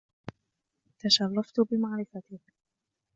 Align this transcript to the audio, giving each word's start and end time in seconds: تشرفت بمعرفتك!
تشرفت 0.99 1.59
بمعرفتك! 1.61 2.41